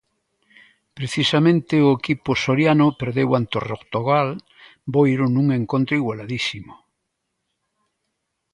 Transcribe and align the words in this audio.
Precisamente 0.97 1.75
o 1.87 1.89
equipo 1.99 2.31
soriano 2.45 2.87
perdeu 3.01 3.29
ante 3.39 3.55
o 3.59 3.65
Rotogal 3.69 4.29
Boiro 4.93 5.25
nun 5.31 5.47
encontro 5.59 5.93
igualadísimo. 6.01 6.73